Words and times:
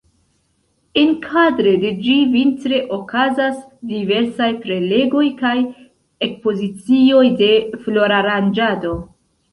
Enkadre 1.01 1.73
de 1.83 1.91
ĝi 2.05 2.15
vintre 2.31 2.79
okazas 2.97 3.59
diversaj 3.91 4.49
prelegoj 4.65 5.27
kaj 5.43 5.55
ekspozicioj 6.29 7.25
de 7.43 7.51
floraranĝado. 7.85 8.97